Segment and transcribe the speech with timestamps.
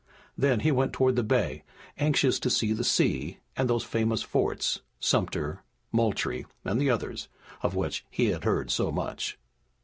[0.35, 1.61] Then he went toward the bay,
[1.95, 7.27] anxious to see the sea and those famous forts, Sumter, Moultrie and the others,
[7.61, 9.37] of which he had heard so much.